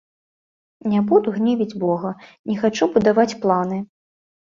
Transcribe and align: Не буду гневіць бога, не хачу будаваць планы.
Не 0.93 1.01
буду 1.09 1.33
гневіць 1.35 1.77
бога, 1.83 2.11
не 2.53 2.57
хачу 2.63 2.87
будаваць 2.97 3.37
планы. 3.45 3.77